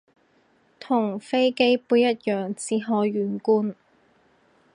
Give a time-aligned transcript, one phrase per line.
[0.79, 3.75] 同飛機杯一樣只可遠觀